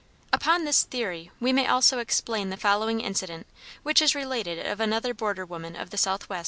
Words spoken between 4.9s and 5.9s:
border woman